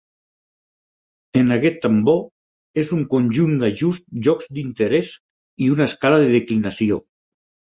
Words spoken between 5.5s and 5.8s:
i